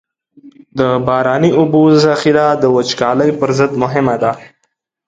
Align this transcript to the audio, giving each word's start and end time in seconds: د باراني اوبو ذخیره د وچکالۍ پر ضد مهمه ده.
د 0.77 0.79
باراني 1.07 1.49
اوبو 1.59 1.81
ذخیره 2.03 2.45
د 2.63 2.63
وچکالۍ 2.75 3.29
پر 3.39 3.49
ضد 3.57 3.71
مهمه 3.83 4.15
ده. 4.23 4.31